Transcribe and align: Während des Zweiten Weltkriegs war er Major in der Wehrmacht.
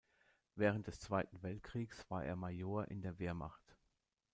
Während 0.55 0.87
des 0.87 0.99
Zweiten 0.99 1.43
Weltkriegs 1.43 2.09
war 2.09 2.25
er 2.25 2.35
Major 2.35 2.87
in 2.87 3.03
der 3.03 3.19
Wehrmacht. 3.19 3.77